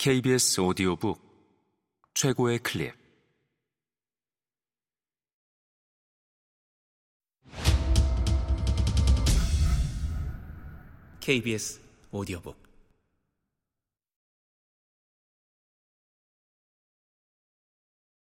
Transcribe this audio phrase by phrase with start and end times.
[0.00, 1.20] KBS 오디오북
[2.14, 2.94] 최고의 클립.
[11.18, 11.80] KBS
[12.12, 12.56] 오디오북.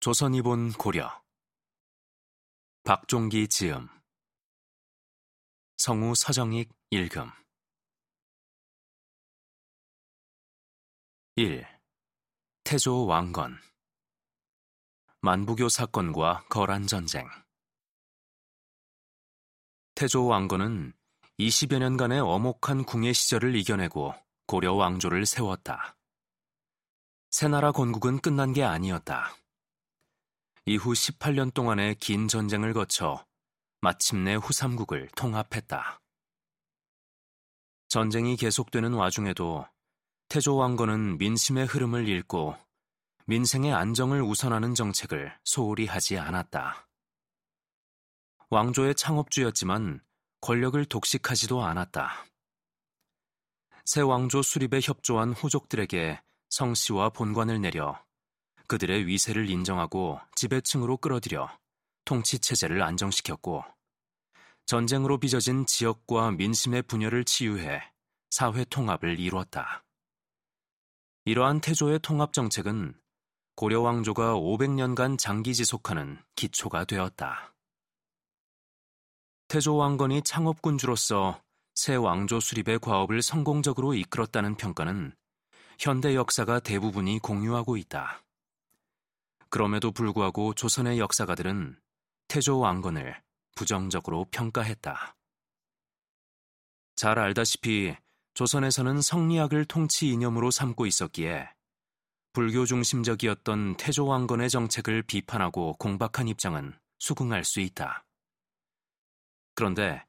[0.00, 1.22] 조선이 본 고려.
[2.82, 3.86] 박종기 지음.
[5.76, 7.39] 성우 서정익 읽음
[11.36, 11.64] 1.
[12.64, 13.56] 태조 왕건
[15.20, 17.28] 만부교 사건과 거란 전쟁
[19.94, 20.92] 태조 왕건은
[21.38, 24.12] 20여 년간의 어목한 궁예 시절을 이겨내고
[24.48, 25.96] 고려 왕조를 세웠다.
[27.30, 29.32] 새나라 건국은 끝난 게 아니었다.
[30.66, 33.24] 이후 18년 동안의 긴 전쟁을 거쳐
[33.80, 36.00] 마침내 후삼국을 통합했다.
[37.86, 39.64] 전쟁이 계속되는 와중에도
[40.30, 42.56] 태조 왕건은 민심의 흐름을 읽고
[43.26, 46.86] 민생의 안정을 우선하는 정책을 소홀히 하지 않았다.
[48.48, 50.00] 왕조의 창업주였지만
[50.40, 52.26] 권력을 독식하지도 않았다.
[53.84, 58.00] 새 왕조 수립에 협조한 호족들에게 성씨와 본관을 내려
[58.68, 61.50] 그들의 위세를 인정하고 지배층으로 끌어들여
[62.04, 63.64] 통치 체제를 안정시켰고
[64.66, 67.82] 전쟁으로 빚어진 지역과 민심의 분열을 치유해
[68.30, 69.82] 사회 통합을 이루었다.
[71.24, 72.94] 이러한 태조의 통합 정책은
[73.54, 77.54] 고려 왕조가 500년간 장기 지속하는 기초가 되었다.
[79.48, 81.42] 태조 왕건이 창업군주로서
[81.74, 85.14] 새 왕조 수립의 과업을 성공적으로 이끌었다는 평가는
[85.78, 88.22] 현대 역사가 대부분이 공유하고 있다.
[89.50, 91.78] 그럼에도 불구하고 조선의 역사가들은
[92.28, 93.20] 태조 왕건을
[93.56, 95.16] 부정적으로 평가했다.
[96.96, 97.96] 잘 알다시피
[98.34, 101.48] 조선에서는 성리학을 통치 이념으로 삼고 있었기에
[102.32, 108.04] 불교 중심적이었던 태조 왕건의 정책을 비판하고 공박한 입장은 수긍할 수 있다.
[109.54, 110.04] 그런데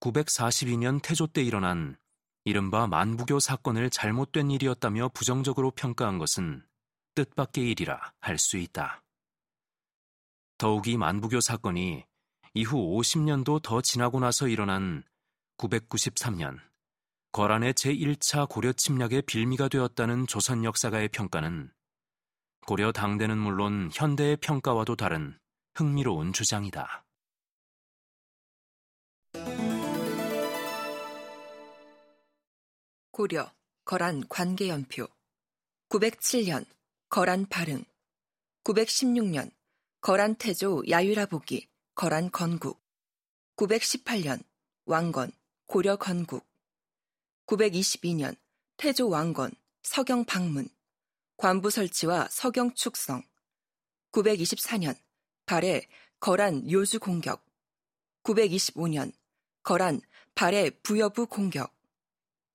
[0.00, 1.96] 942년 태조 때 일어난
[2.44, 6.66] 이른바 만부교 사건을 잘못된 일이었다며 부정적으로 평가한 것은
[7.14, 9.02] 뜻밖의 일이라 할 수 있다.
[10.58, 12.04] 더욱이 만부교 사건이
[12.54, 15.02] 이후 50년도 더 지나고 나서 일어난
[15.56, 16.60] 993년
[17.34, 21.68] 거란의 제1차 고려 침략의 빌미가 되었다는 조선 역사가의 평가는
[22.64, 25.36] 고려 당대는 물론 현대의 평가와도 다른
[25.74, 27.04] 흥미로운 주장이다.
[33.10, 33.52] 고려
[33.84, 35.08] 거란 관계연표.
[35.88, 36.64] 907년
[37.08, 37.84] 거란 발흥
[38.62, 39.50] 916년
[40.00, 42.80] 거란 태조 야유라 보기 거란 건국.
[43.56, 44.40] 918년
[44.86, 45.32] 왕건
[45.66, 46.53] 고려 건국
[47.46, 48.36] 922년
[48.76, 50.68] 태조 왕건 서경 방문
[51.36, 53.22] 관부 설치와 서경 축성.
[54.12, 54.96] 924년
[55.44, 55.86] 발해
[56.20, 57.44] 거란 요주 공격.
[58.22, 59.12] 925년
[59.62, 60.00] 거란
[60.34, 61.74] 발해 부여부 공격.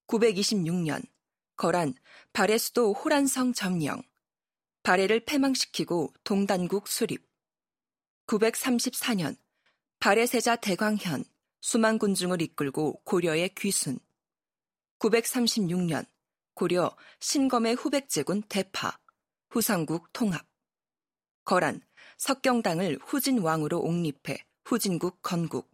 [0.08, 1.06] 926년
[1.56, 1.94] 거란
[2.34, 4.02] 발해 수도 호란성 점령.
[4.82, 7.28] 발해를 패망시키고 동단국 수립.
[8.26, 9.38] 934년
[10.00, 11.26] 발해 세자 대광현
[11.62, 14.00] 수만 군중을 이끌고 고려의 귀순
[15.00, 16.06] 936년
[16.54, 19.00] 고려 신검의 후백제군 대파
[19.50, 20.46] 후상국 통합.
[21.46, 21.82] 거란
[22.18, 25.72] 석경당을 후진 왕으로 옹립해 후진국 건국.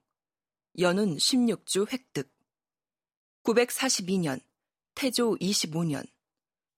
[0.80, 2.32] 연운 16주 획득.
[3.44, 4.40] 942년
[4.94, 6.06] 태조 25년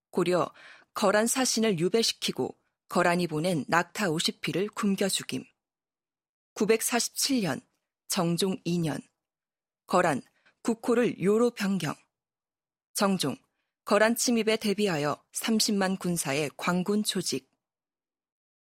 [0.10, 0.52] 고려
[0.94, 2.58] 거란 사신을 유배시키고
[2.88, 5.44] 거란이 보낸 낙타 50피를 굶겨 죽임.
[6.56, 7.62] 947년
[8.08, 9.02] 정종 2년
[9.86, 10.22] 거란
[10.64, 11.94] 국호를 요로 변경
[12.98, 13.38] 정종
[13.86, 17.48] 거란 침입에 대비하여 30만 군사의 광군 조직.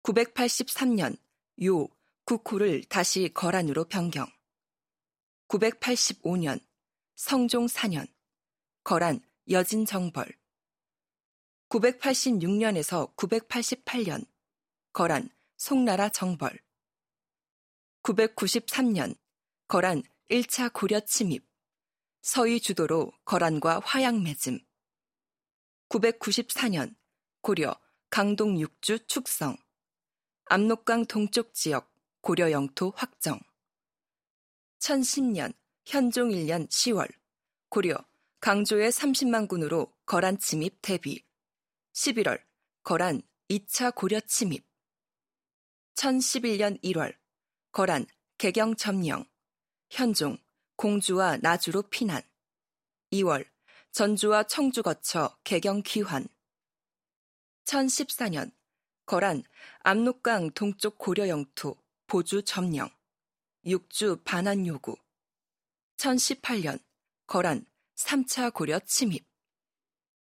[0.04, 1.18] 983년
[1.64, 1.88] 요
[2.26, 4.28] 국호를 다시 거란으로 변경.
[5.48, 6.64] 985년
[7.16, 8.06] 성종 4년
[8.84, 9.20] 거란
[9.50, 10.32] 여진 정벌.
[11.68, 14.24] 986년에서 988년
[14.92, 16.56] 거란 송나라 정벌.
[18.04, 19.16] 993년
[19.66, 21.49] 거란 1차 고려 침입
[22.22, 24.58] 서희 주도로 거란과 화양 맺음.
[25.88, 26.94] 994년
[27.40, 27.74] 고려
[28.10, 29.56] 강동 육주 축성.
[30.44, 31.90] 압록강 동쪽 지역
[32.20, 33.40] 고려 영토 확정.
[34.80, 35.54] 1010년
[35.86, 37.10] 현종 1년 10월
[37.70, 37.96] 고려
[38.40, 41.24] 강조의 30만 군으로 거란 침입 대비.
[41.94, 42.42] 11월
[42.82, 44.66] 거란 2차 고려 침입.
[45.94, 47.16] 1011년 1월
[47.72, 48.06] 거란
[48.36, 49.24] 개경 점령.
[49.88, 50.36] 현종
[50.80, 52.22] 공주와 나주로 피난.
[53.12, 53.46] 2월
[53.92, 56.26] 전주와 청주 거쳐 개경 귀환.
[57.66, 58.50] 1014년
[59.04, 59.42] 거란
[59.80, 62.88] 압록강 동쪽 고려 영토 보주 점령.
[63.66, 64.96] 육주 반환 요구.
[65.98, 66.82] 1018년
[67.26, 67.66] 거란
[67.96, 69.26] 3차 고려 침입.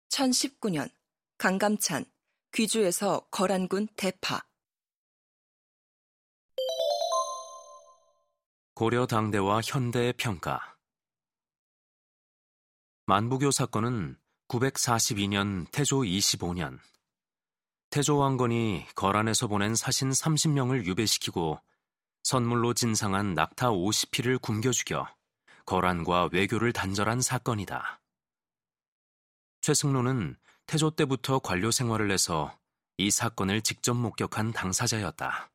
[0.10, 0.92] 1019년
[1.38, 2.04] 강감찬
[2.52, 4.44] 귀주에서 거란군 대파
[8.80, 10.78] 고려 당대와 현대의 평가
[13.08, 14.18] 만부교 사건은
[14.48, 16.80] 942년 태조 25년
[17.90, 21.60] 태조 왕건이 거란에서 보낸 사신 30명을 유배시키고
[22.24, 25.06] 선물로 진상한 낙타 50피를 굶겨 죽여
[25.66, 28.02] 거란과 외교를 단절한 사건이다.
[29.60, 30.38] 최승로는
[30.68, 32.58] 태조 때부터 관료 생활을 해서
[32.98, 35.52] 이 사건을 직접 목격한 당사자였다.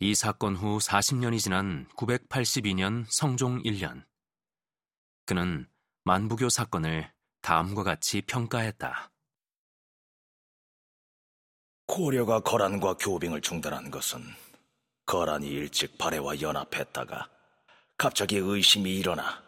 [0.00, 4.04] 이 사건 후 40년이 지난 982년 성종 1년.
[5.26, 5.68] 그는
[6.04, 7.10] 만부교 사건을
[7.42, 9.10] 다음과 같이 평가했다.
[11.88, 14.22] 고려가 거란과 교빙을 중단한 것은
[15.04, 17.28] 거란이 일찍 발해와 연합했다가
[17.96, 19.42] 갑자기 의심이 일어나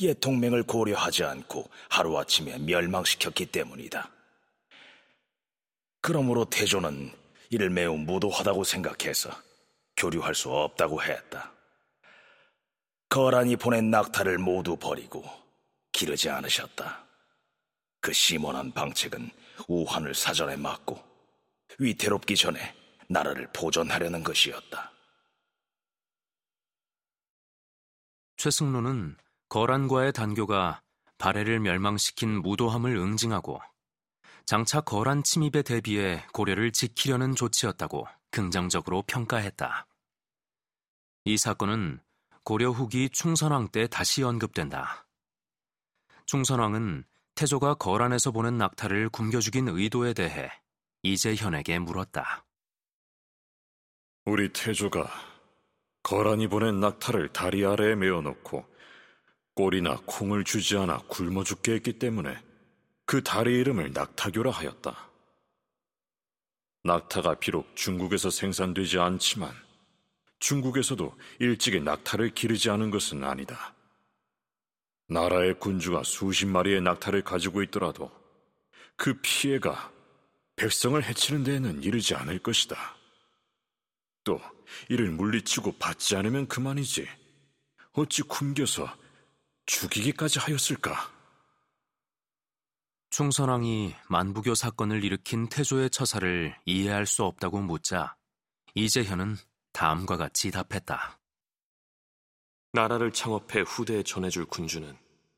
[0.00, 4.10] 옛 동맹을 고려하지 않고 하루아침에 멸망시켰기 때문이다.
[6.02, 7.10] 그러므로 태조는
[7.48, 9.47] 이를 매우 무도하다고 생각해서
[9.98, 11.52] 교류할 수 없다고 했다.
[13.08, 15.24] 거란이 보낸 낙타를 모두 버리고
[15.92, 17.04] 기르지 않으셨다.
[18.00, 19.30] 그 심원한 방책은
[19.66, 21.02] 우환을 사전에 막고
[21.78, 22.74] 위태롭기 전에
[23.08, 24.92] 나라를 보존하려는 것이었다.
[28.36, 29.16] 최승로는
[29.48, 30.80] 거란과의 단교가
[31.16, 33.60] 발해를 멸망시킨 무도함을 응징하고
[34.44, 39.86] 장차 거란 침입에 대비해 고려를 지키려는 조치였다고 긍정적으로 평가했다.
[41.24, 42.00] 이 사건은
[42.44, 45.06] 고려 후기 충선왕 때 다시 언급된다.
[46.26, 47.04] 충선왕은
[47.34, 50.50] 태조가 거란에서 보낸 낙타를 굶겨 죽인 의도에 대해
[51.02, 52.44] 이재현에게 물었다.
[54.24, 55.08] 우리 태조가
[56.02, 58.66] 거란이 보낸 낙타를 다리 아래에 메어놓고
[59.54, 62.36] 꼬리나 콩을 주지 않아 굶어 죽게 했기 때문에
[63.04, 65.07] 그 다리 이름을 낙타교라 하였다.
[66.84, 69.52] 낙타가 비록 중국에서 생산되지 않지만
[70.38, 73.74] 중국에서도 일찍이 낙타를 기르지 않은 것은 아니다.
[75.08, 78.10] 나라의 군주가 수십 마리의 낙타를 가지고 있더라도
[78.96, 79.92] 그 피해가
[80.56, 82.96] 백성을 해치는 데에는 이르지 않을 것이다.
[84.24, 84.40] 또
[84.88, 87.08] 이를 물리치고 받지 않으면 그만이지.
[87.92, 88.88] 어찌 굶겨서
[89.66, 91.17] 죽이기까지 하였을까?
[93.10, 98.16] 충선왕이 만부교 사건을 일으킨 태조의 처사를 이해할 수 없다고 묻자
[98.74, 99.36] 이재현은
[99.72, 101.18] 다음과 같이 답했다.
[102.72, 104.96] 나라를 창업해 후대에 전해줄 군주는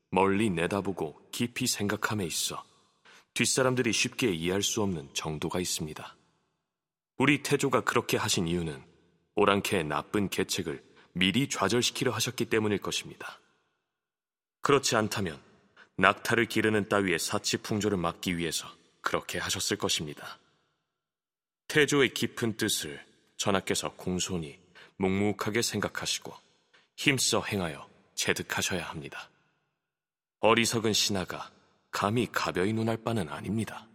[0.09, 2.63] 멀리 내다보고 깊이 생각함에 있어
[3.33, 6.17] 뒷사람들이 쉽게 이해할 수 없는 정도가 있습니다.
[7.17, 8.83] 우리 태조가 그렇게 하신 이유는
[9.35, 10.83] 오랑캐의 나쁜 계책을
[11.13, 13.39] 미리 좌절시키려 하셨기 때문일 것입니다.
[14.61, 15.41] 그렇지 않다면
[15.97, 18.67] 낙타를 기르는 따위의 사치 풍조를 막기 위해서
[19.01, 20.39] 그렇게 하셨을 것입니다.
[21.67, 23.03] 태조의 깊은 뜻을
[23.37, 24.59] 전하께서 공손히
[24.97, 26.33] 묵묵하게 생각하시고
[26.97, 29.29] 힘써 행하여 체득하셔야 합니다.
[30.39, 31.51] 어리석은 신하가
[31.91, 33.87] 감히 가벼이 논할 바는 아닙니다.